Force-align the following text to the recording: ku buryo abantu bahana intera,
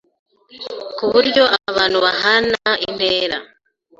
ku 0.97 1.03
buryo 1.13 1.43
abantu 1.69 1.97
bahana 2.05 2.71
intera, 2.87 3.37